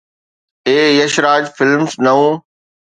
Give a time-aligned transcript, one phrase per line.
[0.67, 2.33] اي يش راج فلمز نئون